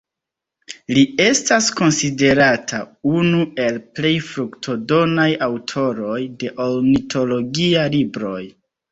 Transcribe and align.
Li 0.97 1.01
estas 1.23 1.65
konsiderata 1.79 2.79
unu 3.19 3.41
el 3.65 3.77
plej 3.99 4.13
fruktodonaj 4.29 5.27
aŭtoroj 5.49 6.17
de 6.45 6.49
ornitologia 6.65 7.85
libroj. 7.97 8.41